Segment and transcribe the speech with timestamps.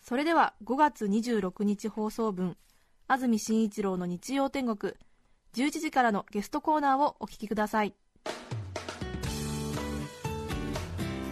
[0.00, 2.56] それでは5月26日放送分
[3.06, 4.94] 安住紳一郎の日曜天国
[5.54, 7.94] 11時からのゲストコーナーをお聞きください。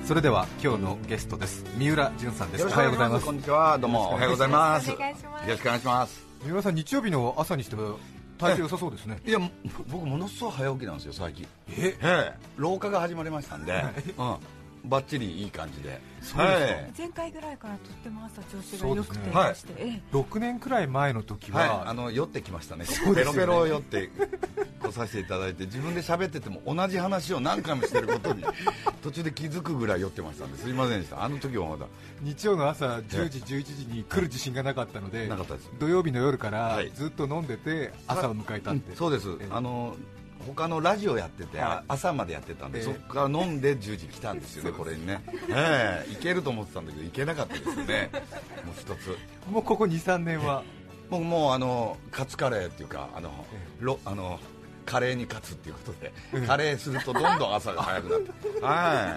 [0.04, 1.64] それでは今日のゲストです。
[1.76, 2.66] 三浦淳さんです。
[2.66, 3.26] おはようございます。
[3.26, 4.10] こんにちは、どうも。
[4.10, 4.90] おはようございます。
[4.90, 5.42] お願いします。
[5.44, 6.26] よろしくお願いします。
[6.44, 7.96] 三浦さん日曜日の朝にしては
[8.38, 9.20] 体調良さそうですね。
[9.24, 9.50] いや、も
[9.88, 11.46] 僕ものすごい早起きなんですよ、最近。
[11.70, 11.98] え？
[12.00, 13.84] ええ、老化が始まりましたんで、
[14.16, 14.36] うん、
[14.84, 16.00] バッチリいい感じで。
[16.20, 16.92] そうですかはい。
[16.96, 21.66] 前回ぐらいからとっても朝調子が良くてまして、え6年くらい前の時は。
[21.66, 23.38] い、は、あの酔ってきましたね、そうですよね。
[23.38, 24.10] ベロベロ酔って
[24.82, 28.44] 来させていただいて、自分で喋ってても同じ話を何回もしてることに
[29.02, 31.86] 途中で気づくぐらい酔ってましたんですいませんでした、あの時はまだ。
[32.20, 35.70] 日曜の朝10時、11時に来る自信がなかったのでなかったです。
[35.78, 36.90] 土曜日の夜からはい。
[36.94, 39.48] ずっと飲んでて朝を迎えたって、うんそうです、ええ。
[39.50, 39.96] あの
[40.46, 41.84] 他のラジオやってて、はい。
[41.88, 42.84] 朝までやってたんで、ええ。
[42.84, 48.10] そこから飲んで10時来たんですよね、これにね、ええいけると思ってたんだけど、いけなかったですよね、
[48.64, 49.18] もう一つ、
[49.50, 50.62] もうここ23年は？
[51.10, 54.38] 僕もうあのカツカレーっていうか、あのえロあの
[54.84, 55.92] カレーに勝つっていうこ
[56.32, 58.30] とで、カレーするとどんどん朝が早くなって、
[58.60, 59.16] は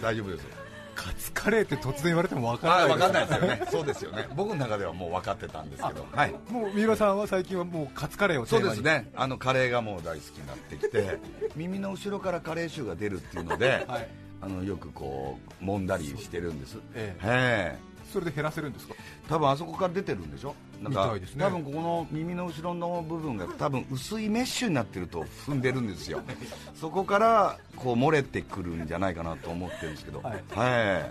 [0.00, 0.50] い、大丈夫ですよ。
[0.96, 2.88] カツカレーって突然言われても分からあない。
[2.88, 11.18] 分かんないですよね、そうですよね、僕の中ではもう分かってたんですけど、はい、もう三浦さんは最近はもうカツカレーをテそうですね、あのカレーがもう大好きになってきて、
[11.54, 14.08] 耳の後ろからカレー臭が出るっていうので、はい。
[14.42, 17.78] あのよくこう揉んだりしてるんです、ええ。
[18.12, 18.94] それで減らせるんですか？
[19.28, 21.20] 多分あそこから出てるんでしょ、なんかね。
[21.38, 26.20] 多分ここの耳の後ろの部分が多分薄いメッシュになってると踏んでるんですよ、
[26.74, 30.44] そこからこう漏れてくるんじゃないかなと思ってるんですけど、はい。
[30.50, 31.10] は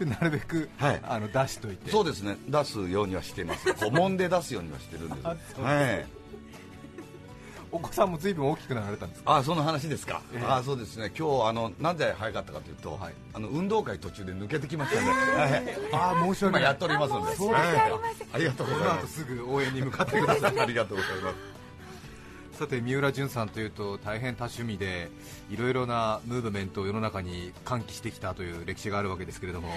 [0.00, 0.04] い。
[0.04, 1.00] でなるべく、はい。
[1.04, 1.90] あの出しといて。
[1.90, 5.60] そうですね、出すようにはしてます、こう揉んで出すようにはしてるんです。
[5.60, 6.21] はい
[7.72, 9.36] お子さんも随分大きくなられたんですか？
[9.36, 10.46] あその話ですか、ええ。
[10.46, 11.10] あそうですね。
[11.18, 13.14] 今日あのなぜ早かったかというと、はい。
[13.32, 15.64] あの運動会途中で抜けてきましたんで、はい。
[15.92, 16.62] ああ申し訳ない。
[16.62, 17.34] 今やっておりますので。
[17.36, 17.92] そうですかはい。
[18.34, 19.04] ありがとうございます。
[19.04, 20.58] 後すぐ応援に向かってください。
[20.60, 22.58] ありがとうございます。
[22.58, 25.10] さて三浦淳さんというと大変多趣味で
[25.50, 29.70] いろいろなムーブメントを世の中に喚起してきたという歴史があるわけですけれども、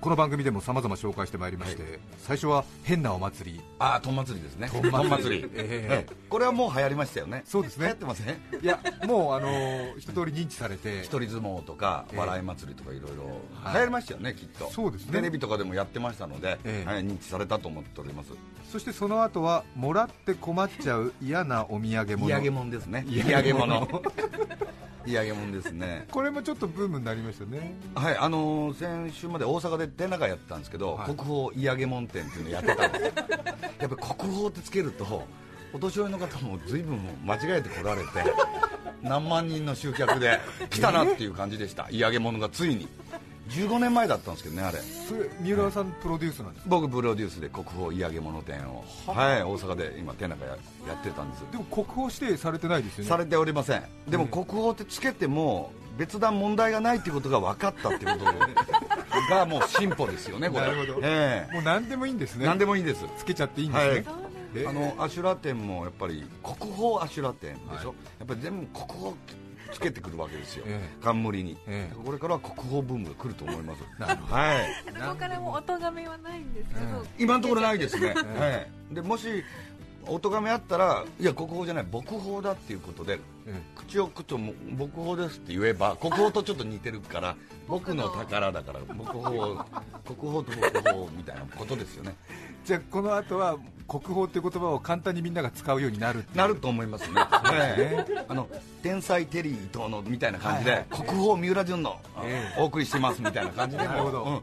[0.00, 3.60] この番組でもさまざま紹介してまいりまして、最初は変なお祭り。
[3.80, 4.70] あとん祭りですね。
[4.70, 5.50] とん祭り。
[5.54, 7.42] えこれはもう流行りましたよね。
[7.44, 7.86] そうですね。
[7.86, 11.00] 流行ってませんいやもうあのー一通り認知されて。
[11.00, 12.18] 一人相撲とかええ。
[12.18, 13.24] 笑い祭りとかいろいろ。
[13.60, 13.74] はい。
[13.74, 14.70] 流行りましたよね、きっと。
[14.70, 15.12] そうですね。
[15.12, 16.88] テレビとかでもやってましたので、ええ。
[16.88, 18.30] はい、認知されたと思っております。
[18.70, 22.26] そしてその後はもらって困っちゃう嫌なお土産物。
[22.28, 23.04] 嫌げ物ですね。
[23.08, 23.88] 嫌嫌げげ物
[25.08, 26.06] 物嫌げ物ですね。
[26.12, 27.74] これもちょっとブームになりましたね。
[27.94, 31.06] はい、あのー先週まで大阪で展覧会やってたんですけど、はい。
[31.06, 33.04] 国宝嫌げ門店っていうのやってたんです。
[33.08, 35.26] やっぱり国宝ってつけると
[35.72, 38.08] お年寄りの方も随分間違えて来られて
[39.02, 41.86] 何万人の集客で来たなっていう感じでした。
[41.90, 42.88] 嫌げ物がついに
[43.48, 44.78] 15年前だったんですけどねあれ。
[44.78, 46.68] それ三浦さんプロデュースなんですか？
[46.70, 48.84] 僕プロデュースで国宝嫌げ物店を。
[49.06, 50.56] はい大阪で今展覧会や
[50.88, 51.44] やってたんです。
[51.50, 53.08] でも国宝指定されてないですよね？
[53.08, 53.82] されておりません。
[54.08, 58.32] でも国宝ってつけても別段問題がないっていうことが分かったっていうこと
[59.34, 60.66] がもう進歩ですよねこれ。
[60.66, 61.00] なるほど。
[61.02, 61.52] ええ。
[61.54, 62.46] もう何でもいいんですね。
[62.46, 63.04] 何でもいいんです。
[63.18, 64.04] つけちゃっていいんですね、はい。
[64.56, 64.66] え。
[64.68, 69.12] あのアシュラ店もやっぱり国宝アシュラ店でしょ、はやっぱり全部国宝
[69.72, 71.94] つけてくるわけですよ、え冠に、ええ。
[72.04, 73.82] これからは国宝ブームが来ると思います。
[73.98, 74.66] なるほはい。
[74.86, 78.38] ここからもう音がめはないんですけど、今のところないですね、え。
[78.38, 78.48] は
[78.92, 79.44] い、でもし
[80.08, 87.36] お咎めあったらいや国宝じゃない牧宝だっていうことでえ口をくとも牧宝ですって言えば国宝とちょっと似てるから
[87.68, 89.64] 僕の宝だから牧宝国宝
[90.42, 92.16] と牧宝みたいなことですよね。
[92.64, 93.56] じゃあこの後は
[93.86, 98.46] 国宝っていう言葉を簡単にみんなが使うようになるなると思いますね、ええあの
[98.82, 102.60] 天才テリー伊藤のみたいな感じで、国宝三浦淳の、ええ。
[102.60, 103.84] お送りしてますみたいな感じで。
[103.84, 104.22] もなるほど。
[104.24, 104.42] うん。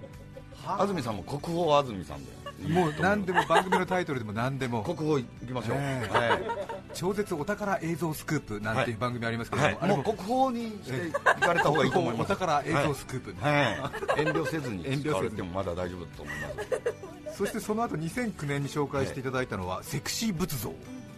[0.67, 2.31] 安住さんも国宝安住さんで
[2.63, 4.83] もう何でも番組のタイトルでも何でも。
[4.83, 6.17] 国宝いきましょう、ええ。
[6.17, 12.31] はい超絶お宝映像スクープなんていう番組ありますけども、はい、あれもう国宝にしていかれた方がいいと思います。
[12.31, 14.21] お宝映像スクープ、はい、はい。
[14.21, 15.35] 遠慮せずに遠慮せず。
[15.35, 17.37] にもまだ大丈夫だと思います。
[17.37, 20.73] そしてその後2009年に紹介していただいたのは、セクシー仏像、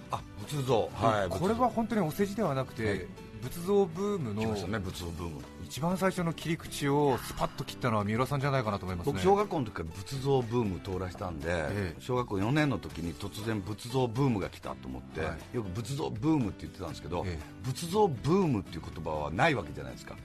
[0.10, 0.90] あ仏像。
[0.96, 1.30] はい。
[1.30, 3.06] これは本当にお世辞ではなくて、はい。
[3.44, 9.14] 仏像ブームの来ましたね仏像ブーム一番最初の切り口をスパッと切ったのは三浦さんじゃないかなと思いますね。
[9.14, 11.96] 僕小学校の時から仏像ブーム通らしたんで、ええ。
[12.00, 20.16] 小学校4年の時に突然仏像ブームが来たと思って、はよく仏像ブームって言ってたんですけど、え仏像ブームっていう言葉はないわけじゃないですか、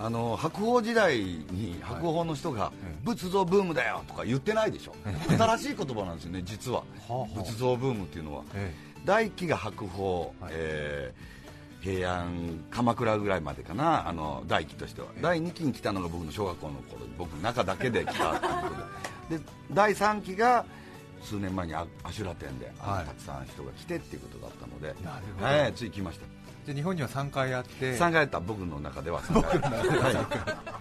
[0.00, 3.04] あの白鵬時代に白鵬の人がええ。
[3.04, 4.96] 仏像ブームだよとか言ってないでしょ、
[5.28, 6.78] 新しい言葉なんですよね実は。
[6.78, 7.38] はあはあ。
[7.44, 8.42] 仏像ブームっていうのは。
[8.54, 8.74] え
[9.04, 10.52] 第一期が白鵬、はい。
[10.52, 11.43] えー
[11.84, 18.58] 平安鎌倉ぐらいまでかなあの第一期としては、第二期に来たのが僕の小学校の頃僕の中だけで来たっていうこ
[19.28, 19.38] とで。
[19.38, 20.64] で第三期が
[21.22, 23.06] 数年前にアアシュラ店で、はい。
[23.06, 24.88] たくさん人が来てっていうことだったので。
[25.04, 25.46] なるほど。
[25.46, 26.26] はい、つい来ました。
[26.64, 27.92] じゃあ日本には3回あって。
[27.92, 30.14] 3回やった僕の中では3回はい、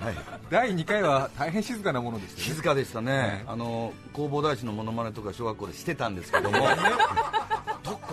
[0.05, 0.15] はい。
[0.49, 2.43] 第2回は大変静かなものでしたね。
[2.45, 3.43] 静かでしたね、はい。
[3.47, 6.59] あの弘法大師のモノマネとか小学校でしてたんですけども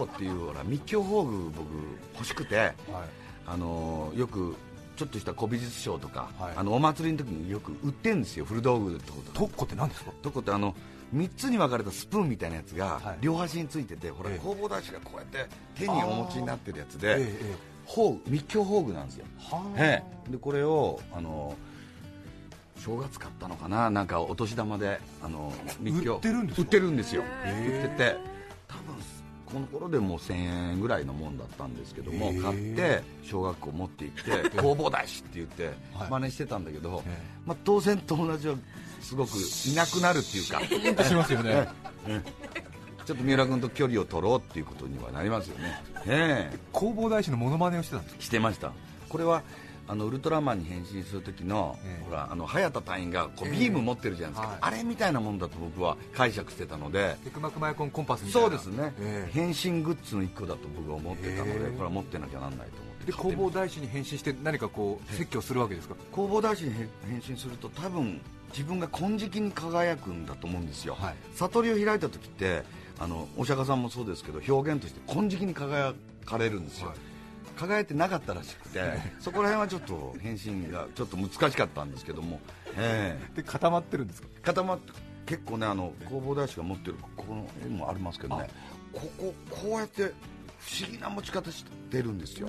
[0.07, 1.67] 特攻っていうほら密教宝具僕
[2.15, 2.75] 欲しくてはい。
[3.47, 4.55] あのよく
[4.97, 6.53] ちょっとした古美術商とか、はい。
[6.57, 10.13] あのお祭りの時によく売ってるんですよ古道具ってことで特攻って何ですか？
[10.23, 10.75] 特攻ってあの
[11.15, 13.19] 3つに分かれたスプーンみたいなやつがはい。
[13.21, 14.39] 両端についてて、ほらええ。
[14.39, 19.25] 弘法大師がこうやって手にお持ちになってるやつで、えええ宝具密教宝具なんですよ。
[19.41, 20.31] えはええ。
[20.31, 21.57] でこれをあの
[22.77, 23.91] 正月買ったのかな？
[23.91, 26.15] なんかお年玉であの密教。
[26.17, 26.63] 売ってるんですか？
[26.63, 27.23] 売ってるんですよ。
[27.45, 28.17] 売ってて
[29.53, 30.35] この頃でもう1000
[30.73, 35.65] 円ぐらいのもんだったんですけども買って小学校持って行って弘法大師って言って
[35.95, 36.11] はい。
[36.11, 38.55] 真似してたんだけど、えまあ、当然友達は
[39.01, 39.31] すごく
[39.67, 41.05] いなくなるっていうか。
[41.05, 41.67] しますよね。
[43.07, 45.83] ちょっと三浦君と距離を取ろうっていうことにはなりますよね。
[46.07, 46.59] ええ。
[46.73, 48.23] 弘法大師のモノマネをしてたんですか？
[48.23, 48.73] してました。
[49.09, 49.43] これは
[49.89, 52.05] あのウルトラマンに変身する時の、ええ。
[52.09, 53.59] ほらあの早田隊員がこうええ。
[53.59, 54.59] ビーム持ってるじゃないですか、はい。
[54.61, 57.17] あれみたいなもんだと僕は解釈してたので。
[57.25, 58.49] テクマクマイコンコンパスみたいな。
[58.49, 59.31] そうですね、ええ。
[59.33, 61.71] 変身グッズの一個だと僕は思ってたので、ええ。
[61.73, 63.07] これは持ってなきゃなんないと思って。
[63.07, 65.95] で弘法大師に変身して何かこう説教するわけですか？
[66.13, 68.21] 弘法大師に変変身すると多分
[68.53, 71.15] 自分が金色に輝くんだと思うんですよ、はい。
[71.35, 72.63] 悟りを開いた時って
[72.99, 75.95] あのお釈迦さんもそうですけど表現として金色に輝
[76.27, 76.99] かれるんですよ、はい
[77.69, 78.81] 輝いてなかったらしくて
[79.19, 82.41] そこら辺はちょっと変身がちょっと難しかったんですけども、
[82.77, 84.29] えで固まってるんですか？
[84.37, 84.93] え固まって
[85.27, 88.49] 結構ねあの弘法大師が持ってるここの絵もありますけどね。
[88.93, 90.13] こここうやって
[90.59, 92.49] 不思議な持ち方してるんですよ。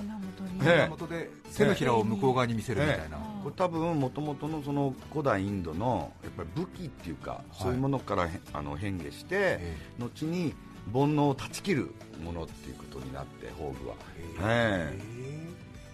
[0.58, 9.76] 胸元で手のひらを向こう側に見せるみたいな、これ多分もともとのその古代インドのやっぱり武器っていうか、そういうものからへあの変化して、え。
[9.98, 10.54] 後に
[10.92, 13.94] 煩悩を断ち切るものっていうことになって宝具は、
[14.40, 15.12] ええ。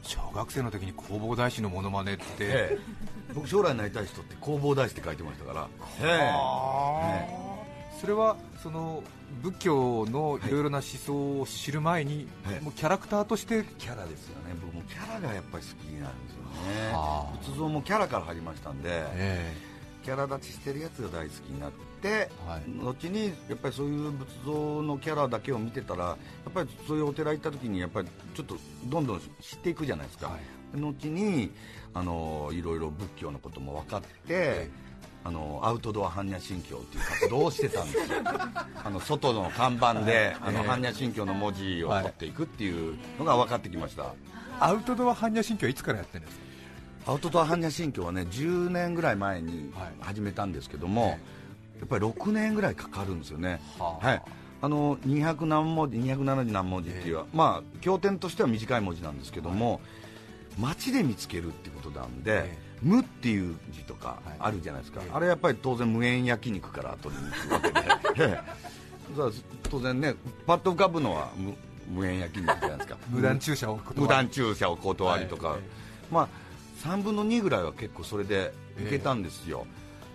[0.03, 2.79] 小学生の時に弘法大師のモノマネって、ええ。
[3.35, 5.69] 僕将来になりたい人って弘法大師って書いてましたから、
[6.01, 7.29] え
[8.01, 9.03] それはその
[9.43, 13.59] 仏教のいろいろな思想を知る前に、はいもうキャラクターとして。
[13.59, 16.43] えキャラですよね僕もキャラがやっぱり好きなんですよ
[16.87, 16.93] ね。
[16.93, 17.37] はあ。
[17.45, 19.53] 仏像もキャラから入りましたんで、え。
[20.05, 21.77] キャラ立ちしてるやつが大好きになって、
[22.47, 22.63] はい。
[22.85, 26.17] 後にやっぱりそういう仏像のキャラだけを見てたらや
[26.49, 28.57] っぱりそういうお寺行った時にやっぱりちょっと
[28.87, 30.81] どんどん知っていくじゃないですか、はい。
[30.81, 31.51] 後に
[31.95, 34.71] あのいろいろ仏教のことも分かって、え
[35.25, 38.19] あのアウトドア般若心経っていう活動をしてたんですよ。
[38.85, 40.67] あの外の看板で、あのええ。
[40.69, 44.15] 般若心経の文字を取っていくっていうのが分かってきました、
[44.61, 46.39] アウトドア般若心経はいつからやってるんです
[47.05, 47.13] か？
[47.13, 49.93] アウトドア般若心経はね10年ぐらい前にはい。
[50.01, 51.19] 始めたんですけども、
[51.79, 54.07] やっぱり6年ぐらいかかるんですよね、はあ。
[54.07, 54.23] はい、
[54.63, 59.81] あの200何文字270何文字っていう、まあ経典としては短い文字なんですけども、
[60.59, 64.37] 街で見つけるってことなんで、え無っていう字とかはい。
[64.39, 65.11] あるじゃないですか、ええ。
[65.13, 67.61] あれやっぱり当然無縁焼肉から取りに行くわ
[68.15, 68.41] けで。
[69.71, 70.15] 当然ね
[70.47, 71.55] パッと浮かぶのは無
[71.91, 72.97] 無縁焼肉じゃないですか。
[73.09, 75.61] 無断注射を無断注射お断りとか、はい。
[76.11, 76.29] まあ
[76.87, 79.67] 3分の2ぐらいは結構それでいけたんですよ、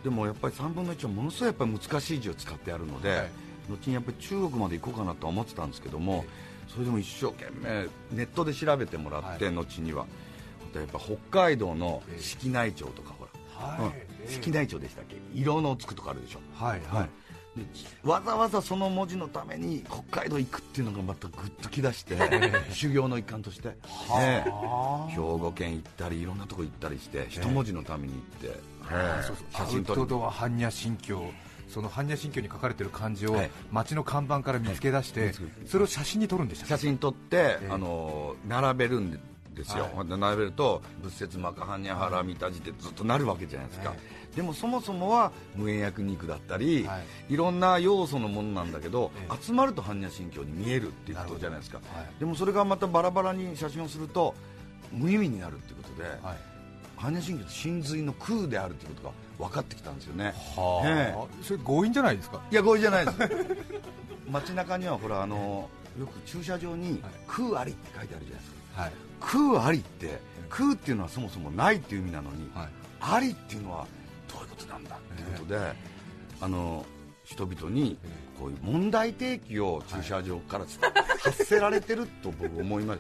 [0.04, 3.30] でもやっぱり3分の1はものすごいやっぱり難しい字を使ってあるので、はい。
[3.70, 6.26] 後にやっぱり中国まで行こうかなとは思ってたんですけども、
[6.68, 9.56] それでも一生懸命ネットで調べてもらって、はい。
[9.56, 10.06] 後には。
[10.74, 14.24] やっぱ北海道の式内町とかほら、はい。
[14.24, 14.28] うん。
[14.28, 15.18] 式内町でしたっけ？
[15.34, 16.40] 色のつくとかあるでしょ？
[16.56, 17.04] はいは
[17.56, 17.66] い、で
[18.02, 22.18] わざわざその文字のために北海道行くっていうのがまたグッとき出して
[22.72, 23.78] 修行の一環として、
[24.18, 24.50] ええ。
[25.12, 28.60] 兵庫県行ったりいろんなとこ行ったりして一文字のために行って、
[28.92, 29.46] ええそうそう。
[29.52, 31.32] 写真撮りアウトドア般若心経
[31.70, 33.52] その般若心経に書かれてる漢字をはい。
[33.72, 35.34] 街の看板から見つけ出して、はい。
[35.66, 36.74] それを写真に撮るんでしたっけ？
[36.75, 37.70] 写真撮って、ええ。
[37.72, 47.00] あの並べるんですよ、並べると仏説マカハニャハラミタジってずっとなるわけじゃないですか、えでもそもそもは無塩焼肉だったり、、は
[47.30, 47.38] い。
[47.38, 49.44] ろんな要素のものなんだけど、ええ。
[49.44, 52.20] 集まると般若心経に見えるっていうことじゃないですか、はい。
[52.20, 54.34] でもそれがまたバラバラに写真をすると
[54.92, 56.53] 無意味になるっていうことで、はい
[57.04, 60.34] 般若心経って真髄の空であるということが分かってきたんですよね。
[60.56, 61.16] はあ、え。
[61.44, 62.42] それ強引じゃないですか？
[62.50, 63.18] いや合意じゃないです。
[64.30, 65.70] 街中にはほらあの
[66.00, 68.82] よく駐車場に「空あり」って書いてあるじゃないですか。
[68.82, 68.92] はい。
[69.20, 70.20] 空ありって
[70.50, 72.70] 空っていうのはそもそもないっていう意味なのに、はい。
[73.02, 73.86] ありっていうのは
[74.32, 75.74] どういうことなんだっていうことで、
[76.40, 76.86] あの
[77.26, 77.98] 人々に
[78.40, 80.66] こういう問題提起を駐車場から
[81.20, 83.00] 発せられてると僕思います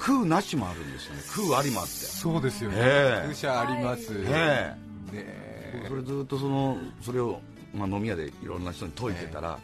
[0.00, 1.22] 空なしもあるんですよね。
[1.36, 1.92] 空ありもあって。
[1.92, 3.22] そうですよね、ええ。
[3.24, 4.74] 空車あります、え
[5.12, 5.20] ね
[5.74, 5.84] え。
[5.88, 7.40] それずっとそのそれを、
[7.74, 9.58] まあ、飲み屋でいろんな人に説いてたら、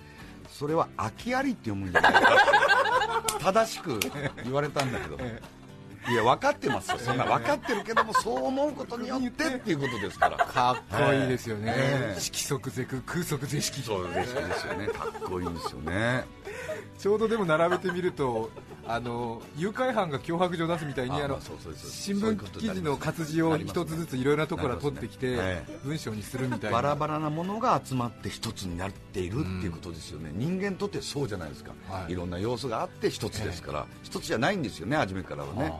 [0.51, 3.99] それは空きありって読むんじゃないかって 正しく
[4.45, 6.99] 言われたんだけど、いや分かってますよ。
[6.99, 10.37] そんな分かってるけどもそう思うことによってっていうことですから。
[10.37, 12.21] かっこいいですよね、ええ。
[12.21, 13.03] 色即是空。
[13.03, 13.83] 空即是色。
[13.83, 14.33] そうです
[14.67, 14.87] よね。
[14.89, 16.25] かっこいいんですよね。
[16.99, 18.51] ちょうどでも並べてみると
[18.89, 25.39] あの誘拐犯が脅迫状を出すみたいに新聞記事の活字を一つずついろいろなところから取ってきて、
[25.85, 26.77] 文章にするみたいな。
[26.77, 32.13] バラバラなものが集まって一つになっているっていうことですよね、人間にとってそうじゃないですか、はい。
[32.13, 35.73] い、ろんな要素があって一つですから、一つじゃないんですよね初めからはね。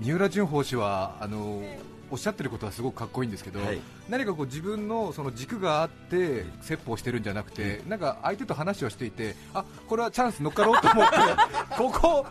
[0.00, 1.62] 三浦淳法氏はあの
[2.10, 3.80] おっしゃってることはすごくかっこいいんですけど、はい。
[4.08, 11.16] 何かこう自分のその軸があって説法してるんじゃなくて、なんか相手と話をしていて、あこれはチャンス乗っかろうと思って、
[11.76, 12.26] ここ、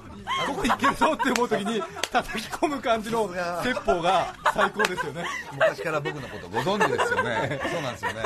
[0.47, 1.81] ここいけるぞって思うときに
[2.11, 3.29] 叩き込む感じの
[3.63, 5.25] 説法が最高ですよね。
[5.51, 7.61] え昔から僕のことご存知ですよね。
[7.71, 8.19] そうなんですよね。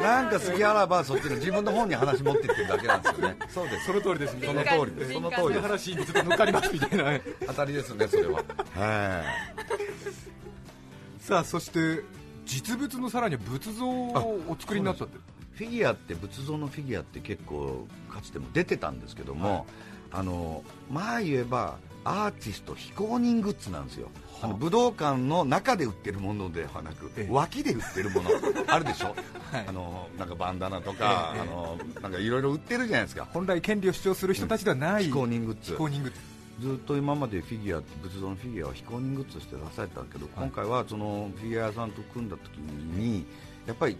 [0.00, 3.36] なんか杉原はそっちの自分の方に話持ってってるだけなんですよね。
[3.48, 3.86] そうです。
[3.86, 4.36] その通りです。
[4.40, 5.12] その通りです。
[5.12, 5.60] その通りです。
[5.60, 7.04] 話にずっと乗っかりますみたいな。
[7.10, 7.22] ね。
[7.46, 8.42] 当たりですねそれは。
[8.74, 9.22] は
[11.22, 12.02] さあそして
[12.44, 15.16] 実物のさらには仏像をお作りになったって。
[15.16, 15.20] い
[15.54, 19.66] フィギュアって仏像のフィギュアって結構かつても出てたんですけども、
[20.10, 24.08] あのまあ言えばアーティスト非公認グッズなんですよ、
[24.42, 24.48] あ。
[24.48, 27.32] の武道館の中で売ってるものではなく、ええ。
[27.32, 28.30] 脇で売ってるもの
[28.66, 29.14] あるでしょ、
[29.52, 29.66] はい。
[29.68, 33.28] あのなんかバンダナとか、ええあのなんかいろいろ売ってるじゃないですか。
[33.30, 35.72] 本来権利を主張する人たちではない非公認グッズ。
[35.72, 36.31] 非公認グッズ
[36.62, 43.26] ずっと今までフィギュア仏像のフィギュアは非公認グッズとして出されてたけど、今回はそのフィギュア屋さんと組んだ時に
[43.66, 43.96] やっぱり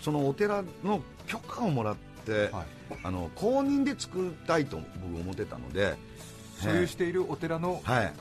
[0.00, 2.66] そのお寺の許可をもらって、はい。
[3.02, 5.96] あの公認で作りたいと僕思ってたので
[6.60, 8.12] 所有しているお寺のはい、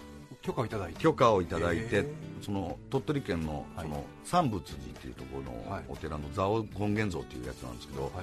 [0.42, 2.06] 許可をいただいて、許可をいただいて
[2.42, 3.86] その鳥取県のはい。
[3.86, 5.84] その三仏寺っていうところはい。
[5.84, 8.12] のお寺の蔵王権現像っていうやつなんですけど、はい。
[8.12, 8.20] そ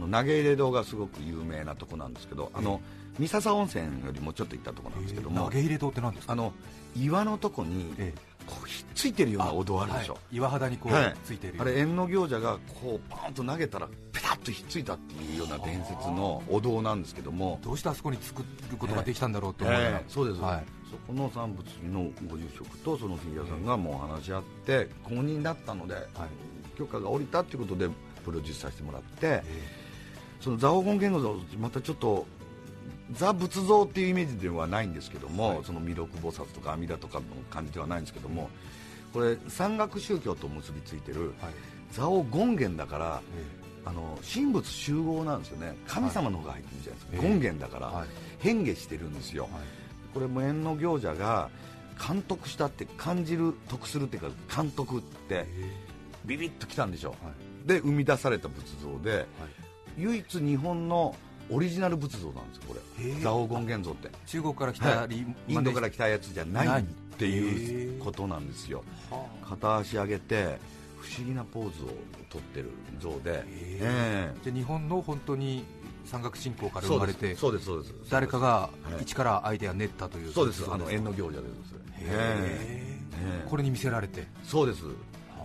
[0.00, 2.80] の投げ入れ堂がすごく有名なとこなんですけど、あの
[3.18, 6.32] 三笹温泉よりもちょっと行ったとこなんですけども、投げ入れ堂って何ですか？
[6.32, 6.52] あの
[6.96, 8.12] 岩のとこにえ
[8.46, 11.14] こうひっついてるようなお堂あるでしょ、はい岩肌にこう、はい。
[11.24, 17.58] ついているあれ縁の行者がこうパーンと投げたらペタッとひっついたっていうような伝説のお堂なんですけども。
[17.62, 20.10] どうしてあそこに作ることができたんだろうと思いながら、ええ。
[20.10, 20.64] そうです、はい。
[20.90, 26.04] そこの三仏のご住職とそのフィギュアさんがもう話し合って公認だったので、はい。
[26.76, 27.88] 許可が下りたということで
[28.24, 29.42] プロデュースさせてもらって、
[30.44, 32.26] その蔵王権現像またちょっと
[33.12, 35.64] ザ仏像っていうイメージではないんですけども、はい。
[35.64, 38.50] その弥勒菩薩とか阿弥陀とかの感じではないんですけども、
[39.14, 41.52] これ山岳宗教と結びついてるはい。
[41.94, 45.74] 蔵王権現だからえあの神仏集合なんですよね。
[45.86, 47.40] 神様の方が入ってるじゃないですか、ええ。
[47.40, 48.08] 権現だから、はい。
[48.40, 49.52] 変化してるんですよ、はい。
[50.12, 51.48] これも縁の行者が
[52.06, 55.46] 監督したって感じる得するっていうか監督って
[56.26, 57.14] ビビッときたんでしょ、は
[57.64, 57.68] い。
[57.68, 59.26] で生み出された仏像ではい
[59.98, 61.14] 唯一日本の
[61.50, 63.14] オリジナル仏像なんですよこれ。
[63.16, 64.10] 蔵王権現像って。
[64.26, 66.84] 中国から来たり、インドから来たやつじゃないっ
[67.16, 68.82] ていうことなんですよ。
[69.10, 70.58] は片足上げて
[70.98, 71.88] 不思議なポーズを
[72.30, 73.78] とってる像で、え。
[73.80, 75.64] えじゃあ日本の本当に
[76.04, 77.66] 山岳信仰かえら生まれてそうです。
[77.66, 77.94] そうです。
[78.10, 79.02] 誰かがはい。
[79.02, 80.64] 一からアイデア練ったというそうです。
[80.70, 81.74] あの縁の行者です。
[81.74, 82.06] へえ。
[82.06, 83.48] ええ。
[83.48, 84.26] これに見せられて。
[84.44, 84.82] そうです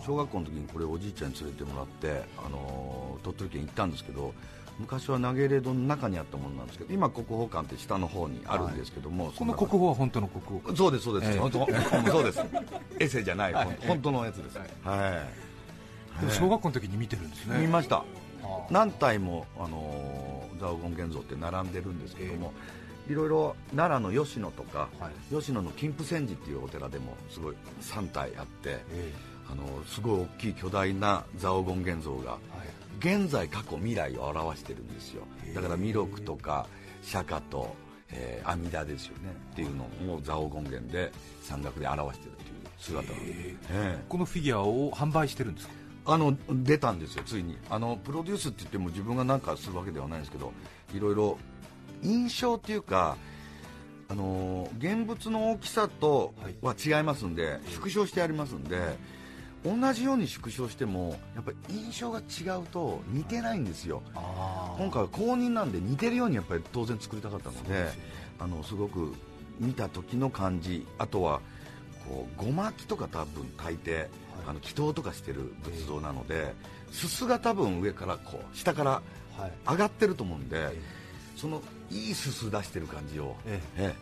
[0.06, 4.34] 小学校の時にこれおじいちゃんに連れてもらって、あのー鳥取県行ったんですけど
[4.79, 11.38] 昔は投げ入れ堂の中にあったものなんですけど今国宝館って下の方にあるんですけども、この国宝は本当の国宝そうですそうです、ええ。
[11.39, 11.68] 本当
[12.12, 12.41] そうです。
[12.98, 13.77] エセじゃない、はい。
[13.86, 14.58] 本当のやつです。
[14.58, 14.63] は
[16.18, 17.60] い、でも小学校の時に見てるんですね。
[17.60, 17.98] 見ました。
[17.98, 18.06] は
[18.46, 22.53] あ何体も、あのー蔵王権現像って並んでるんですけども、
[23.10, 25.36] いろいろ奈良の吉野とか、はい。
[25.36, 29.13] 吉野の金峰山寺っていうお寺でもすごい3体あってえ
[29.51, 32.38] あのすごい大きい巨大な蔵王権現像が
[33.00, 35.24] 現在過去未来を表してるんですよ。
[35.56, 36.68] だから弥勒とか
[37.01, 37.75] 釈迦と、
[38.12, 39.34] えー阿弥陀ですよね。
[39.51, 44.06] っていうのを蔵王権現で山岳で表してるっていう姿なんです、ええ。
[44.08, 45.74] このフィギュアを販売してるんですか？
[46.06, 47.58] あの出たんですよついに。
[47.70, 50.51] あのプロデュースって言っても自分が何かするわけではないんですけど
[50.94, 51.38] いろいろ
[52.03, 53.18] 印象っていうか
[54.08, 58.98] あのー現物の大きさとは違いますんで、縮小してありますんで
[59.63, 64.01] 同じように縮小してもやっぱり印象が違うと似てないんですよ。
[64.15, 67.89] あ今回は公認なんで似てるようにやっぱり当然作りたかったので
[68.39, 69.13] あのすごく
[69.59, 71.41] 見た時の感じあとは
[72.07, 74.07] こうごまきとか多分大抵、
[74.47, 76.53] あの祈祷とかしてる仏像なので、
[76.91, 79.01] すすが多分上からこう下から
[79.39, 79.51] はい。
[79.71, 80.69] 上がってると思うんで、
[81.37, 83.95] そのいいすす出してる感じを、ええ。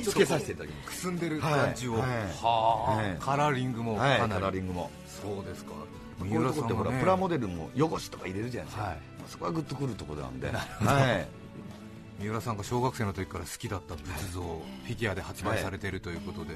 [0.00, 0.88] えつけさせていただきます。
[0.88, 2.00] くすんでる感じを、はい。
[2.00, 2.06] は
[2.42, 4.20] あ、はいカラーリングもはい。
[4.20, 4.90] カラーリングも
[5.22, 5.72] そうですか。
[5.72, 8.98] こういうとこってほら、ねプラモデルも汚しとか入れるじゃないですか、はい。
[9.28, 16.54] そこはグッとくるところなんで、はい、三浦さんが小学生の時から好きだった仏像、フィギュアで発売されているということで、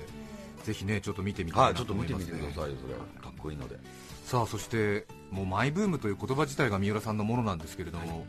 [0.64, 3.76] ぜひねちょっと見てみたいは、ないとちょっと見てみ思いますねてくださいよ、それ、かっこいいので。
[4.24, 8.26] さあそしてもうマイブームという言葉自体が三浦さんのものなんですけれども、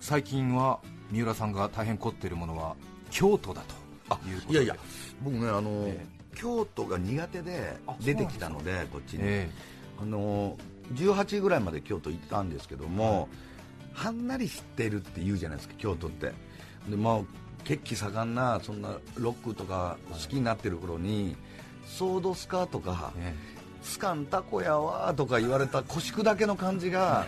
[0.00, 2.76] 最近は三浦さんが大変凝っているものは
[3.10, 3.62] 京都だ
[4.08, 4.52] ということで。
[4.52, 4.76] いやいや、
[5.22, 6.06] 僕ね、あのえ
[6.36, 9.50] 京都が苦手であ出てきたので、こっちに、え
[10.00, 10.56] あの
[10.94, 13.28] 18ぐらいまで京都行ったんですけども、
[13.92, 16.32] はんなり知ってるって言うじゃないですか、京都って。
[16.88, 17.20] でまあ
[17.64, 21.36] 血気盛んなそんなロックとか好きになってる頃に、
[21.86, 23.34] ソードスカとか、え
[23.82, 27.26] スカンタコやわとか言われた腰砕けの感じが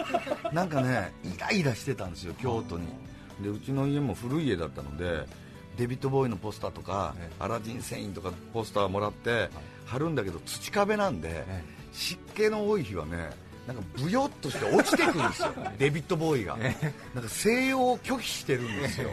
[0.53, 2.89] なんかねイライラしてたんですよ京都に。
[3.41, 5.25] でうちの家も古い家だったので
[5.79, 7.35] デビッド・ボーイのポスターとか、ええ。
[7.39, 9.49] アラジン・セインとかポスターもらって
[9.87, 13.31] 貼るんだけど土壁なんで、え湿気の多い日はね
[13.67, 15.53] なんかブヨっとして落ちてくるんですよ。
[15.79, 16.57] デビッド・ボーイが、
[17.15, 19.11] なんか西洋を拒否してるんですよ。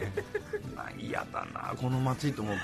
[0.98, 2.62] 嫌だなこの街と思って。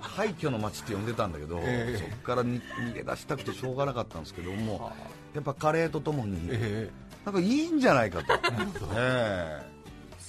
[0.00, 1.98] 廃墟の街って呼んでたんだけど、ええ。
[1.98, 4.92] そこからに逃げ出したくてしょうがなかったんですけども
[5.34, 6.90] やっぱカレーとともに、え
[7.24, 8.34] なんかいいんじゃないかと、
[8.94, 9.71] ええ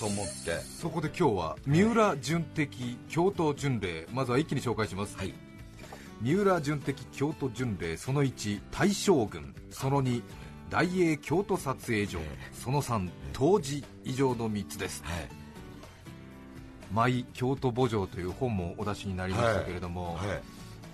[0.04, 0.60] と思って。
[0.60, 5.34] そこで今日は三浦純的京都巡礼まずは一気に紹介します、はい。
[6.22, 9.56] 三浦純的京都巡礼その1大将軍。
[9.72, 10.22] その2
[10.70, 12.20] 大英京都撮影所。
[12.52, 15.04] その3当時以上の3つです。
[15.06, 15.30] はい
[16.94, 20.42] 「マイ京都墓場」という本もお出しになりましたけれども、はい。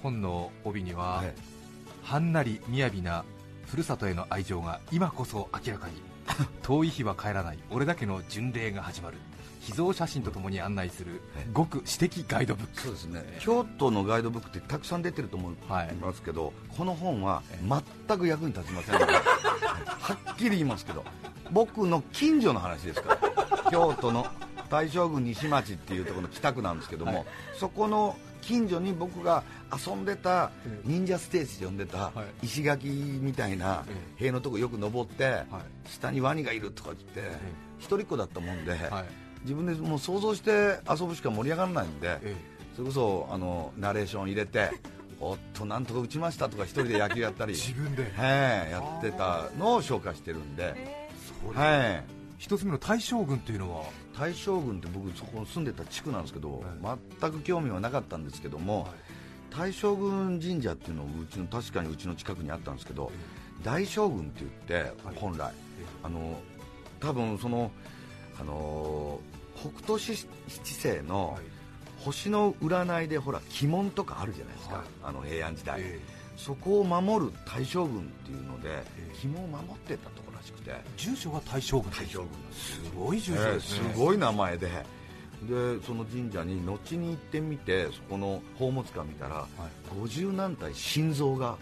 [0.03, 1.33] 本の帯には、はい。
[2.03, 3.25] はんなり雅な
[3.65, 6.08] ふるさとへの愛情が今こそ明らかに
[6.63, 7.59] 遠い日は帰らない。
[7.71, 9.17] 俺だけの巡礼が始まる。
[9.61, 11.21] 秘蔵写真とともに案内する
[11.53, 12.81] ごく私的ガイドブック。
[12.81, 13.37] そうですね。
[13.39, 17.43] 京都のガイドブックってたくさん出てると思いはいますけど、この本は
[18.07, 21.03] 全く役に立ちませんので はっきり言いますけど
[21.51, 23.29] 僕の近所の話ですから。
[23.71, 24.25] 京都の
[24.69, 27.25] 大将軍西町っていうところの北区なんですけども、
[27.57, 29.43] そこの近所に僕が
[29.85, 30.51] 遊んでた
[30.83, 32.45] 忍者ステージで呼んでたはい。
[32.45, 33.85] 石垣みたいな
[34.17, 35.45] え塀のとこよく登って、はい。
[35.89, 37.35] 下にワニがいるとか言って、
[37.79, 38.79] 一人っ子だったもんで、はい。
[39.41, 42.35] 自分でもう想像して遊ぶしか盛り上がらないんで、え
[42.75, 44.69] それこそあのナレーション入れて
[45.19, 48.03] おっとなんとか打ちましたとか一人で野球やったり自分で。
[48.15, 50.75] はいやってたのを紹介してるんで、
[51.53, 52.03] はい、
[52.39, 53.83] 一つ目の大将軍っていうのは？
[54.17, 56.63] 大将軍って僕そこ住んでた地区なんですけど、
[57.19, 58.87] 全く興味はなかったんですけども、
[59.51, 63.11] 大将軍神社っていうのをうちの確かにうちの近くにあったんですけど、
[63.61, 65.51] 大将軍って言って本来、
[66.01, 66.39] あの
[67.01, 67.71] 多分その
[68.39, 69.19] あの
[69.57, 71.37] 北斗七星の
[71.97, 74.85] 星の占いでほら鬼門とかあるじゃないですか、はい。
[75.03, 75.99] あの平安時代、え
[76.37, 78.83] そこを守る大将軍っていうので、え。
[79.25, 80.71] 鬼門を守ってたとらしくて。
[80.97, 82.29] 住所が大将軍大将軍。
[82.51, 84.67] すごい住所えーですね、すごい名前で。
[84.67, 89.45] でその神社に後に行ってみてそこの宝物館見たら、
[89.89, 91.55] 50何体心臓が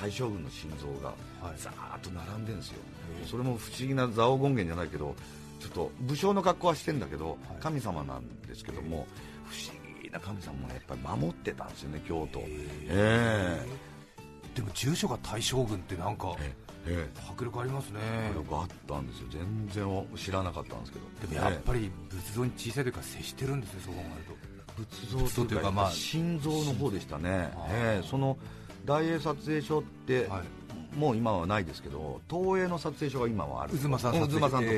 [0.00, 1.08] 大将軍の心臓が
[1.42, 1.58] はい。
[1.58, 2.76] ざーっと並んでるんですよ、
[3.28, 5.16] それも不思議な蔵王権現じゃないけど
[5.58, 9.08] ちょっと武将の格好はしてんだけど、神様なんですけども、
[9.44, 12.44] 不思議な神様もやっぱり守ってたんですよね京都。
[12.46, 13.66] え
[14.54, 16.54] でも住所が大将軍ってなんかえ
[16.86, 18.00] え迫力ありますね。
[18.02, 19.26] えこれがあったんですよ。
[19.30, 21.32] 全然知らなかったんですけど。
[21.32, 24.56] でもやっぱり仏像に小さい時から接してるんですねそう考えると。
[24.76, 27.50] 仏像というかかまあ心臓の方でしたね。
[27.68, 28.36] ええその
[28.84, 30.42] 大英撮影所って、はい。
[30.96, 34.70] もう今はないですけど東映の撮影所が今はある渦間さん渦間さんと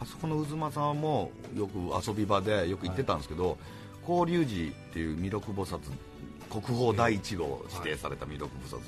[0.00, 3.58] あそこの渦間さんもよく遊び場でよく行ってたんですけど、
[4.02, 5.78] 法隆寺っていう弥勒菩薩
[6.50, 8.80] 国宝第一号指定された弥勒菩薩の、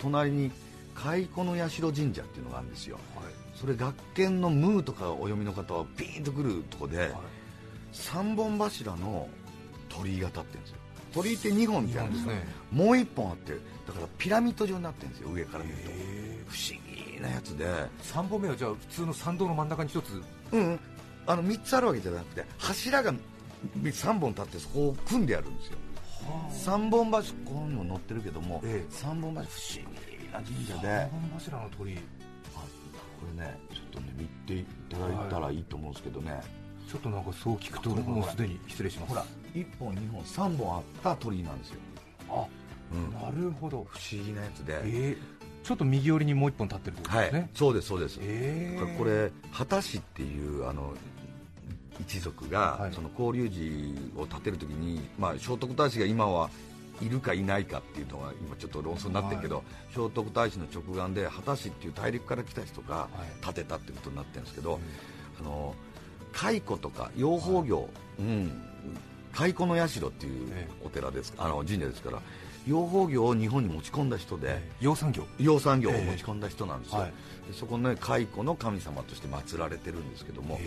[0.00, 0.50] 隣に
[0.96, 2.98] 蚕の社神社っていうのがあるんですよ、
[3.54, 7.12] それ学研の「ムー」とかお読みの方はピーンとくるとこで、
[7.92, 9.28] 三本柱の
[9.88, 10.76] 鳥居が立ってるんですよ。
[11.12, 12.46] 鳥居って2本じゃないですかね。
[12.70, 13.52] もう1本あって
[13.86, 15.90] だからピラミッド状になってるんですよ上から見ると。
[16.48, 17.64] 不思議なやつで。
[18.02, 20.22] 3本目はじゃあ普通の参道の真ん中に一つ。
[20.52, 20.78] うん
[21.26, 23.12] あの3つあるわけじゃなくて柱が
[23.82, 25.78] 3本立ってそこを組んであるんですよ。
[26.50, 28.94] 三本柱ここにも載ってるけども、ええ。
[28.94, 30.05] 三本柱不思議。
[30.05, 30.05] な
[30.44, 30.88] 神社で。
[30.88, 32.00] 三本柱の鳥こ
[33.38, 36.40] れねちょっとね見ていただいたらいいと思うんですけどね、
[36.90, 39.10] ちょっとなんかそう聞くともうすでに失礼します。
[39.10, 41.76] ほら1本2本3本あった鳥居なんですよ、
[42.30, 42.46] あ
[42.92, 43.86] うん、なるほど。
[43.88, 45.16] 不思議なやつで、えー、
[45.66, 50.92] ちょっと右寄りにもう一本立ってるってことはいですね、そうですそうです、えー、これ畑氏っていうあの
[52.00, 52.92] 一族が、はい。
[52.92, 56.50] その交流寺を建てるときに、まあ、聖徳太子が今は
[57.00, 63.08] いるかいないかっていうのが今ちょっと論争になってるけど、聖徳太子の直眼で畑氏っていう大陸から来た人がは
[63.40, 63.44] い。
[63.44, 64.80] 建てたってことになってるんですけど、
[65.40, 65.74] あの
[66.32, 68.62] 蚕とか養蜂業、うん、
[69.32, 70.68] 蚕の社っていうえ。
[70.84, 72.22] お寺です、あの神社ですから
[72.66, 75.24] 養蜂業を日本に持ち込んだ人で、養蚕業？
[75.38, 77.12] 養蚕業を持ち込んだ人なんですよ、はい。
[77.48, 80.58] でそこね蚕の神様として祀られてるんですけども、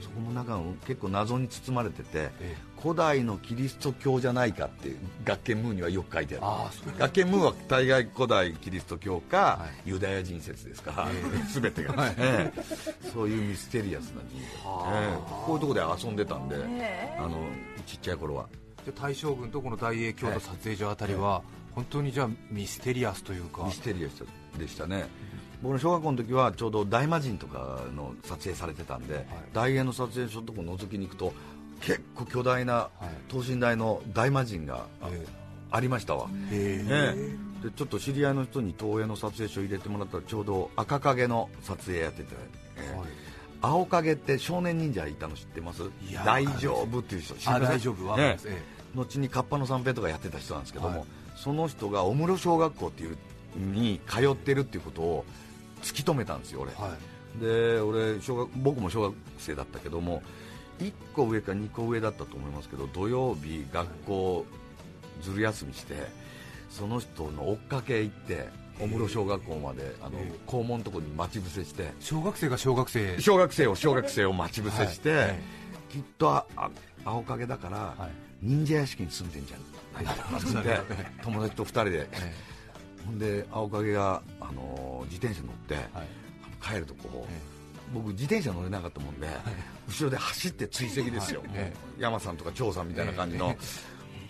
[0.00, 6.98] そこの中の結構謎に包まれてて、え古代のキリスト教じゃないかって学研ムーにはよく書いてある。
[6.98, 10.92] 学研ムーは大概古代キリスト教か、はユダヤ人説ですか。
[10.96, 11.12] ら、え。
[11.60, 12.14] 全てが、はい。
[12.18, 12.62] ええ。
[13.12, 14.46] そういうミステリアスな神社、
[14.96, 15.18] ええ。
[15.46, 17.16] こういうところで遊んでたんで、え。
[17.18, 17.36] あの
[17.86, 18.48] ちっちゃい頃は
[18.84, 21.42] じゃあ大将軍とこの大英京都撮影所あたりは、
[21.74, 23.64] 本当にじゃあミステリアスというか。
[23.64, 24.24] ミステリアス
[24.58, 25.06] でしたね、
[25.62, 31.32] 僕の小学校の時はちょうど大魔神とかの撮影されてたんで、大英の撮影所のとこ覗きに行くと
[31.80, 33.08] 結構巨大なはい。
[33.28, 34.86] 等身大の大魔神が
[35.70, 36.84] ありましたわ、え。
[36.88, 37.14] え
[37.64, 37.68] え。
[37.68, 42.34] でちょっと知り合いの人に東映の撮影所入れてもらったらちょうど赤影の撮影やってて、
[42.76, 42.98] ええ。
[42.98, 43.21] はい
[43.62, 45.82] 青影って少年忍者いたの知ってます？
[46.24, 48.62] 大丈夫っていう人知大丈夫は、えええ。
[48.94, 51.08] 後にカッパの三平とかやってた人なんですけども、はい。
[51.36, 53.16] その人が小室小学校っていう
[53.56, 55.24] に通ってるっていうことを
[55.82, 56.92] 突き止めたんですよ俺、えはい。
[57.40, 60.22] で俺小学僕も小学生だったけども
[60.80, 64.46] 1個上か2個上だったと思いますけど土曜日学校
[65.22, 65.94] ずる休みして
[66.70, 70.38] その人の追っかけ行って小室小学校まであのええ。
[70.46, 71.92] 校門のとこに待ち伏せして。
[72.00, 73.20] 小学生が小学生。
[73.20, 75.38] 小学生を小学生を待ち伏せして、はい。
[75.90, 76.70] きっとああ
[77.04, 78.10] 青影だから、はい。
[78.42, 79.56] 忍者屋敷に住んでんじゃ
[79.94, 80.30] ないか。
[80.54, 82.08] なって友達と2人で。
[82.12, 82.52] え
[83.04, 85.76] ほんで青影が、あのー自転車乗って、
[86.62, 87.40] 帰るとこ、え
[87.92, 89.26] 僕自転車乗れなかったもんで、
[89.88, 91.42] 後ろで走って追跡ですよ、
[91.98, 93.54] 山さんとか長さんみたいな感じの、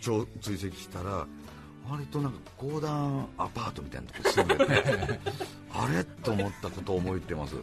[0.00, 1.26] 超追跡したら
[1.90, 4.64] 割となんか公団アパートみたいなとこ住んでて
[5.74, 6.04] あれ？
[6.04, 7.54] と思ったことを覚えてます。
[7.54, 7.58] い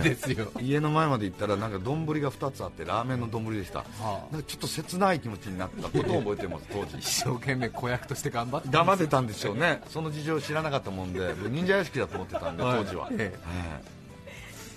[0.00, 4.32] いですよ、家の前まで行ったらなんか丼が2つあってラーメンの丼でした、はあ。
[4.32, 6.96] なんかちょっと切ない気持ちになったことを覚えてます当時。
[6.98, 8.68] 一生懸命子役として頑張って。
[8.70, 9.82] 頑張ってたんでしょうね。
[9.90, 12.84] その事情を知らなかったもんで忍者屋敷だと思ってたんではい。
[12.84, 14.02] 当時は、ええ。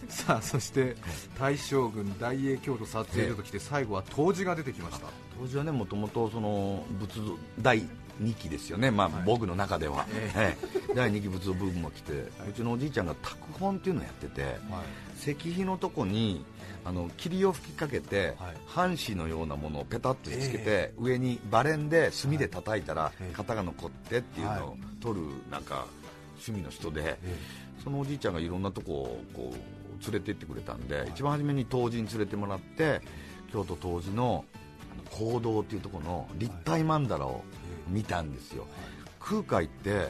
[0.10, 0.96] さあそして
[1.40, 5.08] 大将軍大英京都撮影所ときて最後は冬至が出てきました。
[5.40, 7.84] 当時はねもともとその仏像第
[8.22, 10.56] 2期ですよね、まあ僕の中では、え
[10.90, 10.94] え。
[10.96, 14.54] 第2期仏像ブームも来て、うちのおじいちゃんが拓本っていうのをやってて、はい。
[15.20, 16.46] 石碑のとこに
[16.84, 18.56] あの霧を吹きかけて、はい。
[18.68, 23.34] 半紙のようなものをペタッとつけて、え上にバレンで炭で叩いたらええ。
[23.38, 25.86] 型が残ってっていうのを取るなんか
[26.36, 27.18] 趣味の人で、
[27.84, 33.02] そのおじいちゃんがいろんなとこをこう連れて行ってくれたんで、一番初めに東寺に連れてもらって
[33.52, 34.46] 京都東寺の
[34.92, 37.44] あの講堂っていうところの立体曼荼羅を
[37.88, 38.68] 見たんですよ、
[39.20, 40.10] 空海って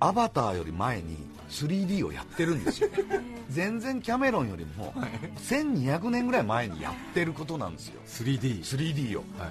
[0.00, 1.16] アバターより前に
[1.48, 2.90] 3D をやってるんですよ。
[3.48, 4.92] 全然キャメロンよりも
[5.38, 8.00] 1200年ぐらい前にやってることなんですよ。
[8.06, 9.24] 3D 3D を。
[9.38, 9.50] はい。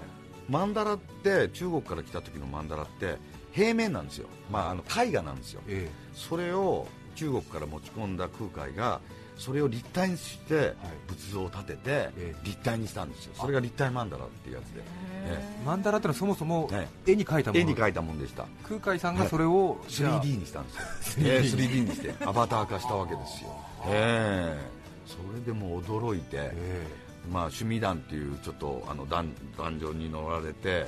[0.49, 3.17] 曼荼羅って中国から来た時の曼荼羅って
[3.51, 5.61] 平面なんですよ、まあ、あの絵画なんですよ。
[5.67, 5.89] え。
[6.13, 8.99] それを中国から持ち込んだ空海が
[9.37, 10.73] それを立体にして
[11.07, 12.35] 仏像を立ててええ。
[12.43, 13.33] 立体にしたんですよ。
[13.35, 14.81] それが立体曼荼羅っていうやつで、
[15.25, 15.67] ええ。
[15.67, 18.45] 曼荼羅ってのはそもそもえ絵に描いたもの、え絵に描いたもんでした。
[18.63, 20.23] 空海さんがそれを、じゃあ。
[20.23, 20.71] 3D にしたんで
[21.01, 23.49] すよ、 ええ 3D にして アバター化したわけですよ、
[23.87, 24.69] ええ。
[25.05, 26.87] それでもう驚いて、え。
[27.31, 30.87] まあ、趣味団っていうちょっとあの壇壇上に乗られて、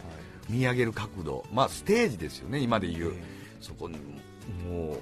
[0.49, 3.23] 見上げる角度、まあ、ステージですよね、今で言う、え。
[3.59, 3.97] そこに
[4.65, 4.99] もう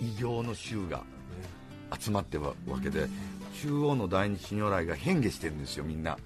[0.00, 1.02] 異形の衆が
[1.98, 3.08] 集まってるわけで、
[3.62, 6.16] 中央の大日如来が変化してるんですよ、みんな、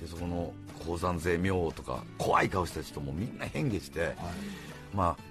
[0.00, 0.52] でそこの
[0.86, 4.14] 高山勢明王とか、怖い顔した人もみんな変化して、
[4.94, 5.22] まあ、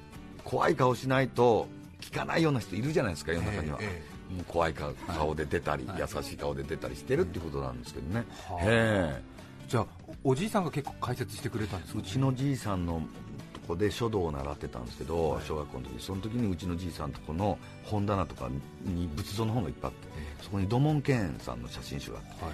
[0.43, 1.67] 怖い顔しないと
[1.99, 3.77] 聞かないような人いるじゃないですか、世の中には。
[3.81, 9.21] えもう怖い顔顔で出たり、優しい顔で出たりしてるってことなんですけどね、はあえ
[9.67, 9.85] じゃあ
[10.23, 11.99] おじいさんが結構解説してくれたんですか？
[11.99, 13.30] えうちのじいさんのと
[13.71, 16.03] こで書道を習ってたんですけど、小学校の時。
[16.03, 18.49] その時にうちのじいさんとこの本棚とか
[18.83, 22.45] に仏像の本がいっぱいあって、そこに土門健さんの写真集があって。
[22.45, 22.53] はい。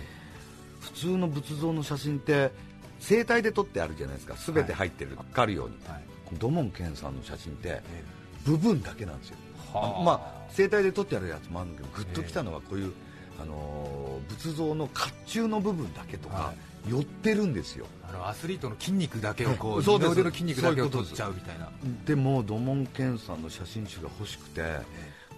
[0.80, 2.52] 普通の仏像の写真って
[3.00, 4.36] 生体で撮ってあるじゃないですか。
[4.54, 5.76] 全て入ってる、分かるように。
[5.88, 6.04] はい。
[6.40, 8.04] 土門健さんの写真ってえ
[8.46, 9.38] 部分だけなんですよ。
[9.74, 10.04] はあ。
[10.04, 12.94] まあ生体で撮ってあるやつもあるんだけどグッときたのはこういう、
[13.42, 16.54] あのー仏像の甲冑の部分だけとか、は
[16.88, 20.10] 寄ってるんですよあのアスリートの筋肉だけをこうそうです。
[20.12, 21.70] 二の腕の筋肉だけを取っちゃうみたいな。
[22.06, 24.62] でも土門健さんの写真集が欲しくて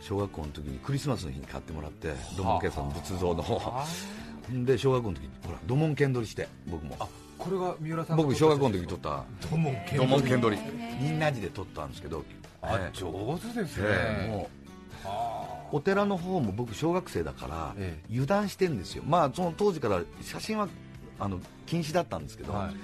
[0.02, 3.42] 小学校の時にクリスマスの日に買ってもらって土門健さんの仏像の。
[3.42, 3.84] 方
[4.50, 6.96] で小学校の時にほら土門剣取りして僕も。
[7.00, 9.24] あこれが三浦さんが僕小学校の時に撮った。
[9.42, 10.62] 土門剣土門剣取り。
[11.02, 12.24] みんなで撮ったんですけど。
[12.62, 12.98] あええ。
[12.98, 14.50] 上手ですね、ええも
[15.04, 18.12] はうお寺の方も僕小学生だからええ。
[18.12, 19.04] 油断してんですよ。
[19.08, 20.68] まあその当時から写真は
[21.20, 22.76] あの禁止だったんですけど、あはい。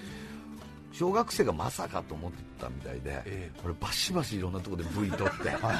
[0.91, 5.33] 小学生がまさかと思ってたみたいで、えこれバシバシいろんなところで V 撮って、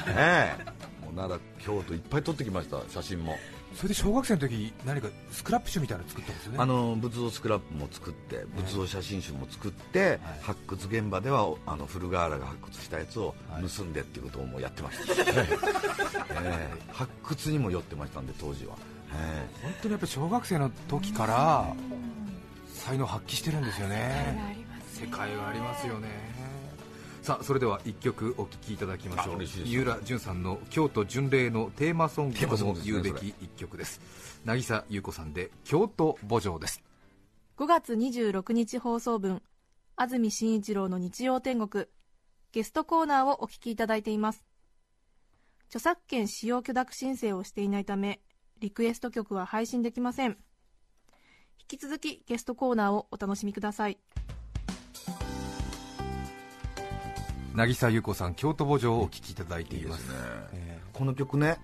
[0.10, 1.06] え え。
[1.06, 3.38] もう奈良京都いっぱい撮ってきました写真も。
[3.76, 6.58] それで小学生の時何かスクラップ集みたいなの作ったんですよね。
[6.60, 13.36] あの仏像スクラップも作って仏像写真集も作って、発掘現場ではあの古河原が発掘したやつを
[13.78, 15.48] 盗んでっていうことをもうやってました、 え
[16.36, 16.70] え。
[16.94, 18.76] 発掘にも寄ってましたんで当時は、
[19.14, 19.46] え。
[19.62, 21.76] 本当にやっぱり小学生の時から
[22.86, 24.64] 才能発揮してるんですよね。
[24.94, 26.08] 世界がありますよね。
[27.24, 29.34] さあそれでは一曲お聴きいただきましょう。
[29.34, 29.72] あ嬉しいです。
[29.72, 34.00] 三浦淳さんの京都巡礼のテーマソングとも言うべき一曲です。
[34.46, 36.84] 渚優子さんで京都墓場です。
[37.58, 39.42] 5月26日放送分
[39.96, 41.86] 安住紳一郎の日曜天国
[42.52, 44.46] ゲストコーナーをお聞きいただいています。
[45.70, 48.20] 著作権使用許諾申請をしていないため
[48.60, 50.38] リクエスト曲は配信できません
[51.62, 53.98] 引き続きゲストコーナーをお楽しみください。
[57.56, 60.06] 渚優子さん京都墓場をお聴きいただいてえいます。
[60.06, 60.16] すね。
[60.54, 61.58] えこの曲ね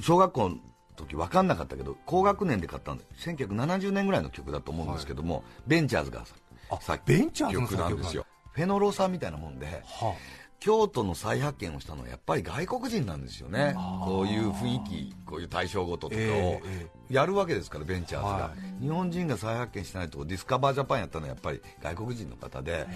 [0.00, 0.56] 小学校の
[0.96, 6.24] 時分かんなかったけど高学年で買ったんで1970年ぐらいの曲だと思うんですけども、ベンチャーズが
[6.70, 8.26] あ作ベンチャーズの曲なんですよ。
[8.52, 10.14] フェノロサみたいなもんでーは
[10.62, 13.74] 京都の再発見をしたのはやっぱり外国人なんですよね。
[14.04, 22.86] こういう雰囲気こういう大正琴とかをええやるわけですからベンチャーズが、は日本人が再発見してないとこディスカバージャパンやったのはやっぱり外国人の方で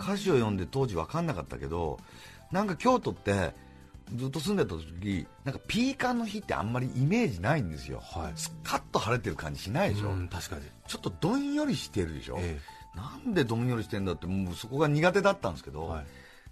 [0.00, 2.00] 歌詞を読んで当時分かんなかったけど
[2.50, 3.54] なんか京都って
[4.16, 8.32] ずっと住んでた時なんかピーカンの日ってあんまりイメージないんですよ、はい。
[8.34, 10.62] スカッと晴れてる感じしないでしょ、うん確かに。
[10.88, 12.58] ちょっとどんよりしてるでしょ、え。
[12.96, 16.06] なんでどんよりしてんだってもうそこが苦手だったんですけど、はい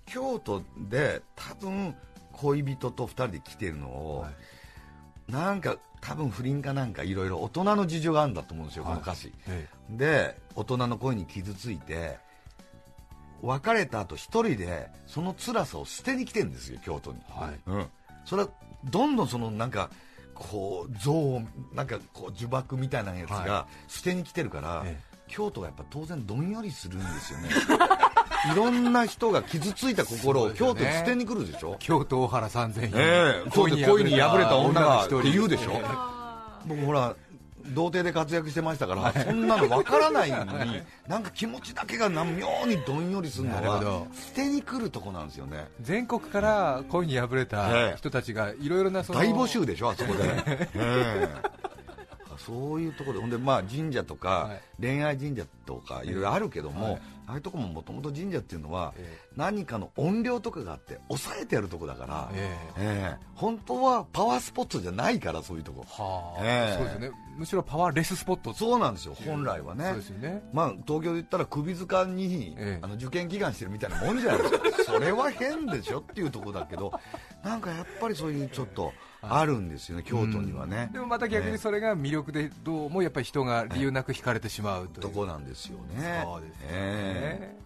[0.06, 1.94] 京都で多分
[2.32, 5.32] 恋人と2人で来てるのを、はい。
[5.32, 8.92] なんか多分不倫かなんかいろいろ大人の事情があるんだと思うんですよ、はい。
[8.94, 9.32] この歌詞。
[9.48, 12.18] えで大人の恋に傷ついて
[13.42, 17.60] 別れた後一人でその辛さを捨てに来てるんですよ京都に、はい。
[17.66, 17.86] うん、
[18.24, 18.48] それは
[18.84, 19.90] どんどんそのなんか
[20.34, 24.98] こう像をなんかこう呪縛みたいなやつがは捨てに来てるから、え。
[25.26, 27.48] 京都がやっぱ当然どんよりするんですよね
[28.52, 31.76] いろんな人が傷ついた心を京都に捨てに来るでしょ？
[31.78, 33.50] 京都大原三千院ええ。
[33.54, 33.90] そうです。
[33.90, 35.72] 恋に破れた女がって言うでしょ？
[35.72, 35.84] ええ
[36.66, 37.14] 僕ほら
[37.66, 44.06] 童貞で活躍してましたから、そんなの分からないのに なんか気持ちだけがな妙にどんよりするのはなるほど。
[44.12, 45.68] 捨てに来るとこなんですよね。
[45.80, 50.20] 全国から恋に破れた人たちがいろいろなその大募集でしょあそこで、
[50.74, 51.28] え
[52.38, 54.60] えそういうところでほんでまあ神社とか、はい。
[54.80, 57.02] 恋愛神社とかいろいろあるけども、はい。
[57.26, 63.16] ああいうとこももともと神社っていうのは、え何かの音量とかがあって抑えてやるとこだから、ええ。
[63.16, 65.84] え本当はパワースポットじゃないからそういうとこ。
[65.88, 66.76] はあ、ええ。
[66.76, 67.10] そうですよね。
[67.36, 68.52] むしろパワーレススポット。
[68.52, 69.84] そうなんですよ本来はね。
[69.86, 70.42] そうですよね。
[70.52, 72.78] まあ、東京で言ったら首塚に、ええ。
[72.82, 74.84] あの受験祈願してるみたいなもんじゃないですか。
[74.84, 76.92] それは変でしょっていうところだけど
[77.44, 85.02] なんかやっぱりそういうちょっとあるんですよね京都にはね、でもまた逆にそれが魅力でどうもやっぱり人が理由なく惹かれてしまうという。
[85.02, 86.22] とこなんですよね。
[86.24, 87.56] そうですね、え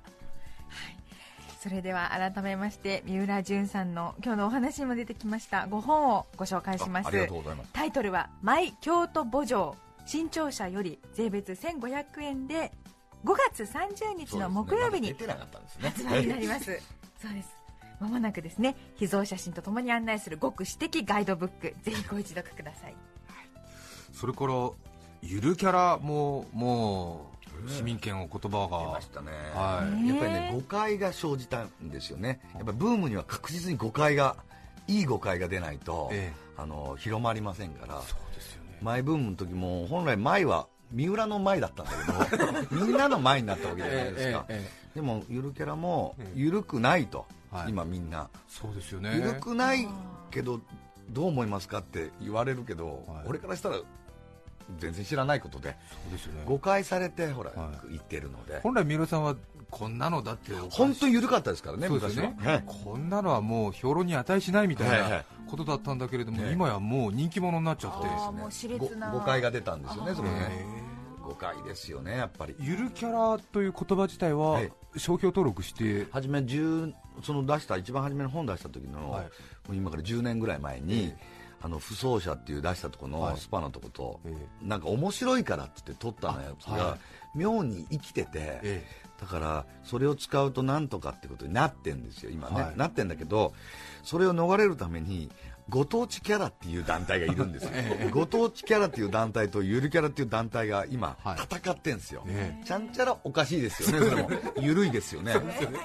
[1.60, 7.06] それでは改めまして三浦淳さんの今日のお話にも出てきました5本をご紹介します。
[7.06, 7.70] あありがとうございます。
[7.72, 9.74] タイトルは「マイ京都墓場」
[10.06, 12.72] 新潮社より税別1500円で
[13.24, 15.34] 5月30日の木曜日にそうですね。
[15.34, 15.88] まだ出てなかったんですね。
[15.88, 16.80] 発売になります。
[17.20, 17.57] そうです
[18.00, 22.94] まもなくですね秘蔵写真とともに案内する極私的ガイドブックぜひご一読ください。
[24.12, 24.70] それから
[25.22, 27.38] ゆるキャラももう
[27.70, 30.08] 市民権お言葉出がましたね、はい。
[30.08, 32.40] やっぱりね誤解が生じたんですよね。
[32.54, 34.36] やっぱりブームには確実に誤解が
[34.86, 38.00] いい誤解が出ないと、えあの広まりませんから。
[38.02, 38.78] そうですよね。
[38.80, 41.92] マイブームの時も本来前は三浦の前だったんだ
[42.30, 42.46] けど
[42.86, 44.68] みんなの前になったわけじゃないですか、え。
[44.94, 46.32] でもゆるキャラもええ。
[46.34, 47.70] ゆるくないと、はい。
[47.70, 49.12] 今みんな、そうですよね。
[49.14, 49.88] ゆるくない
[50.30, 50.60] けど
[51.10, 53.26] どう思いますかって言われるけど、はい。
[53.26, 53.76] 俺からしたら
[54.78, 55.76] 全然知らないことで。
[55.90, 56.42] そうですよね。
[56.44, 57.92] 誤解されてほら、はい。
[57.92, 58.60] 言ってるので。
[58.62, 59.36] 本来三浦さんは
[59.70, 62.34] こんなのだって本当に緩かったですからねそうですよね。
[62.36, 62.52] 昔は。
[62.52, 62.64] はい。
[62.66, 68.08] こんなのはもう評論に値しないみたいはいはないことだったんだけれども、ね今やもう人気者になっちゃって、
[69.10, 70.88] 誤解が出たんですよねそれへね。
[71.22, 72.54] 誤解ですよねやっぱり。
[72.54, 79.28] ーゆるキャラという言葉自体ははい商標登録して、初め10その出した一番初めの本出した時の、はい。
[79.72, 81.12] 今から10年ぐらい前に、
[81.60, 83.32] あの不走者っていう出したとこはい。
[83.32, 86.98] のスパのとこと、えなんか面白いからって言って撮ったのやつが、あはい。
[87.34, 88.86] 妙に生きてて、え。
[89.20, 92.76] だからそれを使うとなんとかってことになってんですよ今ね、はい。
[92.76, 93.52] なってんだけど
[94.04, 95.28] それを逃れるために
[95.68, 97.70] ご当地キャラっていう団体がいるんですよ、
[98.10, 101.38] ご当地キャラっていう団体とゆるキャラっていう団体が今はい。
[101.40, 105.34] 戦ってんですよ、えちゃんちゃらおかしいですよね それもゆるいですよね。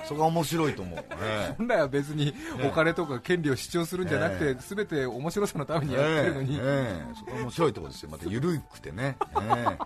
[0.05, 7.15] そこが面白いと思う、え本来は別にお金とか権利を主張するんじゃなくて、えすべて面白さのためにえやってるのに、ええ。
[7.15, 8.09] そこが面白いところですよ。
[8.09, 9.77] またゆるくてね、ええ。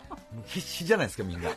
[0.45, 1.49] 必死じゃないですかみんな。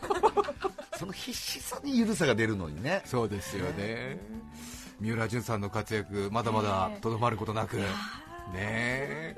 [0.99, 3.03] その必死さにゆるさが出るのにね。
[3.05, 4.19] そうですよね、
[5.01, 7.79] 三浦淳さんの活躍、まだまだとどまることなく、
[8.53, 9.37] ねえ。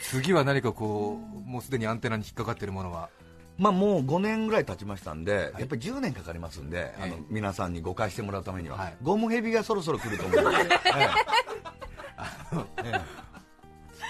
[0.00, 3.08] 次は何かこう、もうすでにアンテナに引っかかっているものは、
[3.58, 8.96] まあもう5年ぐらい経ちましたんで、やっぱり10年かかりますんで、あのええ皆さんに誤解してもらうためには、はい。
[9.02, 10.68] ゴムヘビがそろそろ来ると思います、え
[12.84, 13.22] ええ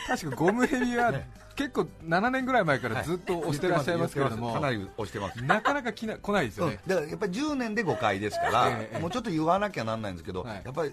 [0.09, 1.12] 確かゴムヘビは
[1.55, 5.42] 結構7年ぐらい前からずっとえ押してらっしゃいますけれども、かなり押してます。
[5.44, 6.88] なかなか来な来ないですよね、うん。
[6.88, 8.98] だからやっぱり10年で誤解ですから、ええ。
[8.98, 10.62] もうちょっと言わなきゃなんないんですけど、はい。
[10.64, 10.92] やっぱり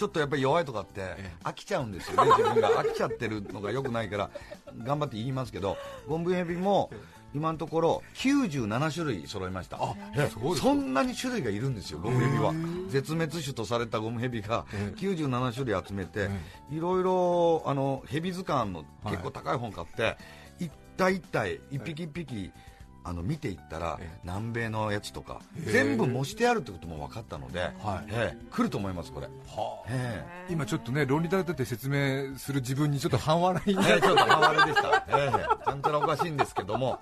[0.00, 4.30] ちょっとやっぱり弱いとかってえ飽きちゃうんですよね、 自分が飽きちゃってるのがよくないから
[4.78, 5.76] 頑張って言いますけど
[6.08, 6.90] ゴムヘビも
[7.34, 9.78] 今のところ97種類揃いました。
[10.16, 12.54] ええそんなに種類がいるんですよゴムヘビは。
[12.88, 14.98] 絶滅種とされたゴムヘビがええ。
[14.98, 20.16] 97種類集めてえいろいろあのヘビ図鑑の結構高い本買って
[20.58, 22.52] 一体一体一匹一匹
[23.02, 24.18] あの見ていったらええ。
[24.24, 25.70] 南米のやつとかえ。
[25.70, 28.10] 全部模してあるってことも分かったので、はい。
[28.10, 35.64] ええ来ると思いますこれ、は今ちょっとね論理立てて説明する自分にちょっと半笑いちょっと半割れでした、ええ。
[35.64, 36.98] ちゃんちゃらおかしいんですけども。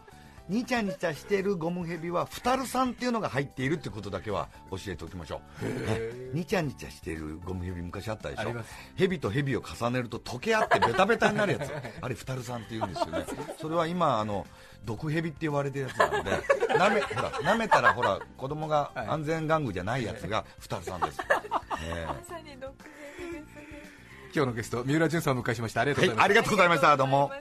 [0.48, 5.40] にちゃにちゃしてるゴムヘビはフタル酸っていうのが入っているってことだけは教えておきましょう。
[5.62, 6.30] え。
[6.32, 8.54] にちゃにちゃしてるゴムヘビ昔あったでしょ。
[8.96, 11.70] ヘビとヘビを重ねると溶け合ってベタベタになるやつ。
[12.00, 13.26] あれフタル酸って言うんですよね。
[13.61, 14.46] それは今あの
[14.85, 16.31] 毒ヘビって言われてるやつなんで
[16.79, 21.19] なめほら舐めたらほら子供が安全玩具じゃないやつがフタル酸です、
[21.85, 22.07] え。
[22.07, 22.73] まさに毒
[23.19, 23.99] 蛇ですね。
[24.35, 25.81] 今日のゲスト三浦淳さんをお迎えしました。
[25.81, 26.97] ありがとうございました、えはいありがとうございました。
[26.97, 27.33] どうも。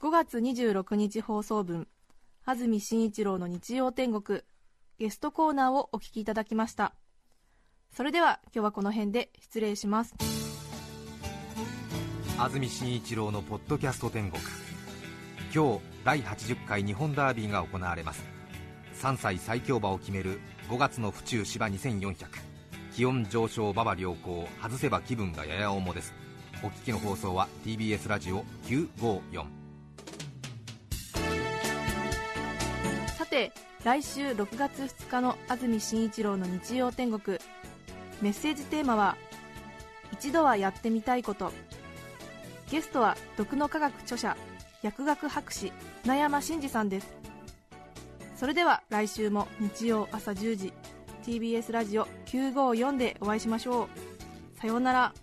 [0.00, 1.86] 5月26日放送分。
[2.44, 4.40] 安住紳一郎の日曜天国。
[4.98, 6.94] ゲストコーナーをお聞きいただきました。
[7.94, 10.14] それでは今日はこの辺で失礼します。
[12.38, 14.42] 安住紳一郎のポッドキャスト天国。
[15.54, 18.24] 今日第80回日本ダービーが行われます。
[19.00, 22.14] 3歳最強馬を決める5月の府中芝2400
[22.94, 26.12] 気温上昇馬場良好外せば気分がやや重です。
[26.62, 29.44] お聞きの放送は TBS ラジオ954
[33.16, 33.52] さて
[33.84, 37.38] 来週6月2日の安住紳一郎の日曜天国。
[38.20, 39.16] メッセージテーマは
[40.12, 41.52] 「一度はやってみたいこと」
[42.70, 44.36] ゲストは毒の科学著者
[44.82, 45.72] 薬学博士。
[46.02, 47.14] 船山真司さんです。
[48.34, 50.72] それでは来週も日曜朝10時
[51.24, 53.88] TBS ラジオ954でお会いしましょう。
[54.60, 55.14] さようなら。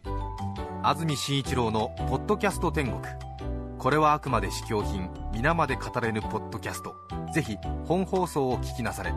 [0.81, 3.01] 安住紳一郎のポッドキャスト天国。
[3.77, 6.95] これはあくまで試供品皆まで語れぬポッドキャスト。
[7.33, 9.13] ぜひ本放送を聞きなされ。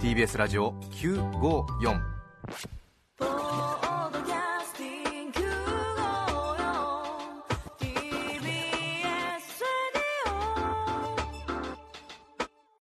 [0.00, 2.00] TBS ラジオ954「